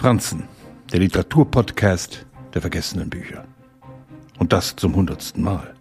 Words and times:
Franzen, 0.00 0.44
der 0.92 1.00
Literaturpodcast 1.00 2.24
der 2.54 2.62
vergessenen 2.62 3.10
Bücher. 3.10 3.44
Und 4.38 4.54
das 4.54 4.74
zum 4.74 4.94
hundertsten 4.96 5.44
Mal. 5.44 5.74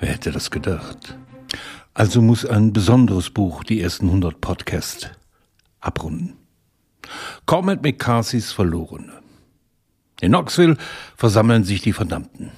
Wer 0.00 0.08
hätte 0.08 0.32
das 0.32 0.50
gedacht? 0.50 1.18
Also 1.92 2.22
muss 2.22 2.46
ein 2.46 2.72
besonderes 2.72 3.28
Buch 3.28 3.64
die 3.64 3.82
ersten 3.82 4.10
hundert 4.10 4.40
Podcasts 4.40 5.10
abrunden. 5.80 6.38
Cormac 7.44 7.82
McCarthys 7.82 8.52
Verlorene. 8.52 9.12
In 10.22 10.30
Knoxville 10.30 10.78
versammeln 11.14 11.64
sich 11.64 11.82
die 11.82 11.92
Verdammten. 11.92 12.52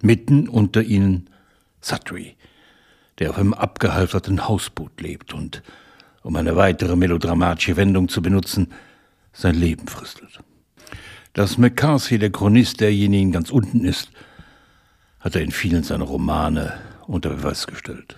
Mitten 0.00 0.48
unter 0.48 0.84
ihnen 0.84 1.28
Sutry, 1.80 2.36
der 3.18 3.30
auf 3.30 3.38
einem 3.38 3.52
abgehalfterten 3.52 4.46
Hausboot 4.46 5.00
lebt 5.00 5.34
und, 5.34 5.64
um 6.22 6.36
eine 6.36 6.54
weitere 6.54 6.94
melodramatische 6.94 7.76
Wendung 7.76 8.08
zu 8.08 8.22
benutzen, 8.22 8.68
sein 9.36 9.54
Leben 9.54 9.86
fristelt. 9.86 10.40
Dass 11.34 11.58
McCarthy 11.58 12.18
der 12.18 12.30
Chronist 12.30 12.80
derjenigen 12.80 13.32
ganz 13.32 13.50
unten 13.50 13.84
ist, 13.84 14.10
hat 15.20 15.36
er 15.36 15.42
in 15.42 15.50
vielen 15.50 15.82
seiner 15.82 16.06
Romane 16.06 16.78
unter 17.06 17.30
Beweis 17.30 17.66
gestellt. 17.66 18.16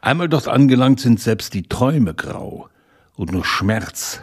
Einmal 0.00 0.28
dort 0.28 0.46
angelangt 0.46 1.00
sind 1.00 1.20
selbst 1.20 1.54
die 1.54 1.64
Träume 1.64 2.14
grau 2.14 2.68
und 3.16 3.32
nur 3.32 3.44
Schmerz 3.44 4.20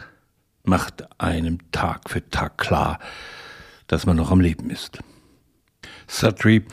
macht 0.64 1.04
einem 1.20 1.58
Tag 1.72 2.08
für 2.08 2.28
Tag 2.30 2.56
klar, 2.56 2.98
dass 3.86 4.06
man 4.06 4.16
noch 4.16 4.30
am 4.30 4.40
Leben 4.40 4.70
ist. 4.70 5.00
Sutry, 6.06 6.64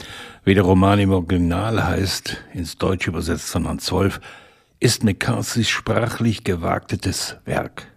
wie 0.44 0.54
der 0.54 0.64
Roman 0.64 1.00
im 1.00 1.12
Original 1.12 1.84
heißt, 1.84 2.38
ins 2.54 2.78
Deutsche 2.78 3.10
übersetzt 3.10 3.50
von 3.50 3.68
Hans 3.68 3.92
Wolf, 3.92 4.22
ist 4.80 5.04
McCarthys 5.04 5.70
sprachlich 5.70 6.44
gewagtetes 6.44 7.38
Werk. 7.46 7.88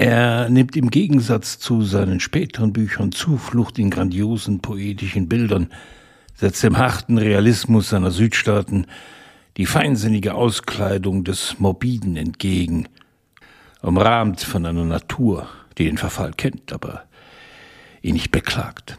Er 0.00 0.48
nimmt 0.48 0.76
im 0.76 0.88
Gegensatz 0.88 1.58
zu 1.58 1.82
seinen 1.82 2.20
späteren 2.20 2.72
Büchern 2.72 3.12
Zuflucht 3.12 3.78
in 3.78 3.90
grandiosen 3.90 4.60
poetischen 4.60 5.28
Bildern, 5.28 5.68
setzt 6.34 6.62
dem 6.62 6.78
harten 6.78 7.18
Realismus 7.18 7.90
seiner 7.90 8.10
Südstaaten 8.10 8.86
die 9.58 9.66
feinsinnige 9.66 10.32
Auskleidung 10.32 11.24
des 11.24 11.58
Morbiden 11.58 12.16
entgegen, 12.16 12.88
umrahmt 13.82 14.40
von 14.40 14.64
einer 14.64 14.86
Natur, 14.86 15.50
die 15.76 15.84
den 15.84 15.98
Verfall 15.98 16.32
kennt, 16.32 16.72
aber 16.72 17.02
ihn 18.00 18.14
nicht 18.14 18.30
beklagt. 18.30 18.96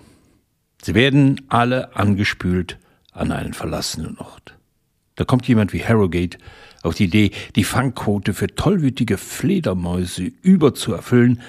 Sie 0.84 0.94
werden 0.94 1.42
alle 1.48 1.96
angespült 1.96 2.78
an 3.12 3.32
einen 3.32 3.56
verlassenen 3.56 4.20
Ort. 4.20 4.56
Da 5.22 5.26
kommt 5.26 5.48
jemand 5.48 5.72
wie 5.72 5.84
Harrogate 5.86 6.40
auf 6.82 6.96
die 6.96 7.04
Idee, 7.04 7.30
die 7.56 7.64
Fangquote 7.64 8.34
für 8.34 8.48
tollwütige 8.48 9.20
Fledermäuse 9.20 10.32
überzuerfüllen, 10.42 11.44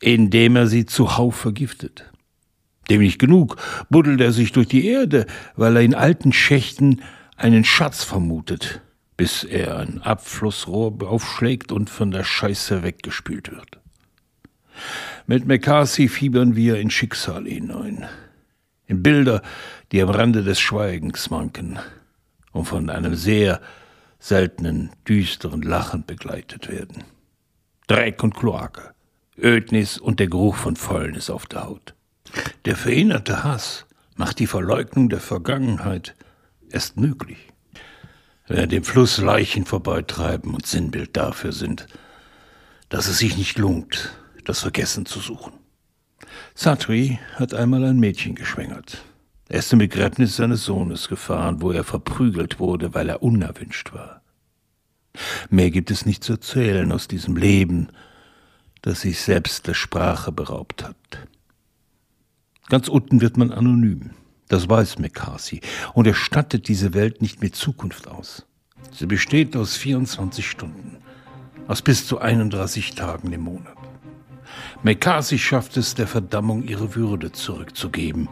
indem 0.00 0.56
er 0.56 0.68
sie 0.68 0.86
zuhauf 0.86 1.36
vergiftet. 1.36 2.10
Dem 2.88 3.02
nicht 3.02 3.18
genug, 3.18 3.58
buddelt 3.90 4.22
er 4.22 4.32
sich 4.32 4.52
durch 4.52 4.68
die 4.68 4.86
Erde, 4.86 5.26
weil 5.54 5.76
er 5.76 5.82
in 5.82 5.94
alten 5.94 6.32
Schächten 6.32 7.02
einen 7.36 7.64
Schatz 7.64 8.04
vermutet, 8.04 8.80
bis 9.18 9.44
er 9.44 9.80
ein 9.80 10.00
Abflussrohr 10.00 10.96
aufschlägt 11.02 11.72
und 11.72 11.90
von 11.90 12.10
der 12.10 12.24
Scheiße 12.24 12.82
weggespült 12.82 13.52
wird. 13.52 13.80
Mit 15.26 15.44
McCarthy 15.46 16.08
fiebern 16.08 16.56
wir 16.56 16.78
in 16.78 16.88
Schicksal 16.88 17.44
hinein, 17.44 18.06
in 18.86 19.02
Bilder, 19.02 19.42
die 19.92 20.00
am 20.00 20.08
Rande 20.08 20.42
des 20.42 20.58
Schweigens 20.58 21.28
manken 21.28 21.78
und 22.54 22.64
von 22.64 22.88
einem 22.88 23.14
sehr 23.14 23.60
seltenen, 24.18 24.90
düsteren 25.06 25.60
Lachen 25.60 26.06
begleitet 26.06 26.70
werden. 26.70 27.04
Dreck 27.86 28.22
und 28.22 28.34
Kloake, 28.34 28.94
Ödnis 29.36 29.98
und 29.98 30.20
der 30.20 30.28
Geruch 30.28 30.56
von 30.56 30.76
Fäulnis 30.76 31.28
auf 31.28 31.44
der 31.44 31.64
Haut. 31.64 31.94
Der 32.64 32.76
verinnerte 32.76 33.44
Hass 33.44 33.84
macht 34.16 34.38
die 34.38 34.46
Verleugnung 34.46 35.10
der 35.10 35.20
Vergangenheit 35.20 36.14
erst 36.70 36.96
möglich. 36.96 37.48
Während 38.46 38.72
dem 38.72 38.84
Fluss 38.84 39.18
Leichen 39.18 39.66
vorbeitreiben 39.66 40.54
und 40.54 40.66
Sinnbild 40.66 41.16
dafür 41.16 41.52
sind, 41.52 41.86
dass 42.88 43.08
es 43.08 43.18
sich 43.18 43.36
nicht 43.36 43.58
lohnt, 43.58 44.16
das 44.44 44.60
Vergessen 44.60 45.06
zu 45.06 45.18
suchen. 45.18 45.52
Satri 46.54 47.18
hat 47.34 47.52
einmal 47.52 47.84
ein 47.84 47.98
Mädchen 47.98 48.34
geschwängert. 48.34 49.04
Er 49.48 49.58
ist 49.58 49.68
zum 49.68 49.78
Begräbnis 49.78 50.36
seines 50.36 50.64
Sohnes 50.64 51.08
gefahren, 51.08 51.60
wo 51.60 51.70
er 51.70 51.84
verprügelt 51.84 52.58
wurde, 52.58 52.94
weil 52.94 53.08
er 53.08 53.22
unerwünscht 53.22 53.92
war. 53.92 54.22
Mehr 55.50 55.70
gibt 55.70 55.90
es 55.90 56.06
nicht 56.06 56.24
zu 56.24 56.32
erzählen 56.32 56.90
aus 56.90 57.08
diesem 57.08 57.36
Leben, 57.36 57.88
das 58.82 59.02
sich 59.02 59.20
selbst 59.20 59.66
der 59.66 59.74
Sprache 59.74 60.32
beraubt 60.32 60.82
hat. 60.82 60.96
Ganz 62.68 62.88
unten 62.88 63.20
wird 63.20 63.36
man 63.36 63.52
anonym. 63.52 64.10
Das 64.48 64.68
weiß 64.68 64.98
McCarthy. 64.98 65.60
Und 65.92 66.06
er 66.06 66.14
stattet 66.14 66.68
diese 66.68 66.94
Welt 66.94 67.20
nicht 67.22 67.42
mit 67.42 67.54
Zukunft 67.54 68.08
aus. 68.08 68.46
Sie 68.92 69.06
besteht 69.06 69.56
aus 69.56 69.76
24 69.76 70.48
Stunden, 70.48 70.98
aus 71.68 71.82
bis 71.82 72.06
zu 72.06 72.18
31 72.18 72.94
Tagen 72.94 73.32
im 73.32 73.42
Monat. 73.42 73.76
McCarthy 74.82 75.38
schafft 75.38 75.76
es, 75.76 75.94
der 75.94 76.06
Verdammung 76.06 76.64
ihre 76.64 76.94
Würde 76.94 77.32
zurückzugeben 77.32 78.28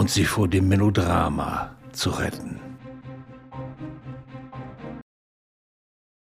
und 0.00 0.10
sie 0.10 0.24
vor 0.24 0.48
dem 0.48 0.66
Melodrama 0.66 1.72
zu 1.92 2.08
retten. 2.08 2.69